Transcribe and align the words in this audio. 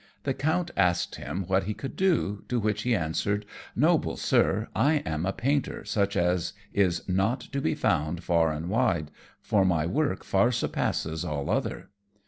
The 0.23 0.33
Count 0.33 0.71
asked 0.75 1.17
him 1.17 1.43
what 1.45 1.65
he 1.65 1.75
could 1.75 1.95
do, 1.95 2.43
to 2.47 2.59
which 2.59 2.81
he 2.81 2.95
answered, 2.95 3.45
"Noble 3.75 4.17
Sir, 4.17 4.67
I 4.75 5.03
am 5.05 5.27
a 5.27 5.31
painter 5.31 5.85
such 5.85 6.17
as 6.17 6.53
is 6.73 7.07
not 7.07 7.41
to 7.41 7.61
be 7.61 7.75
found 7.75 8.23
far 8.23 8.51
and 8.51 8.67
wide, 8.67 9.11
for 9.43 9.63
my 9.63 9.85
work 9.85 10.23
far 10.23 10.51
surpasses 10.51 11.23
all 11.23 11.51
other." 11.51 11.91